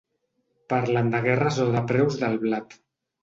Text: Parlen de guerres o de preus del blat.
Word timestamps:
Parlen 0.73 1.11
de 1.15 1.19
guerres 1.27 1.59
o 1.65 1.67
de 1.77 1.83
preus 1.93 2.17
del 2.23 2.39
blat. 2.47 2.77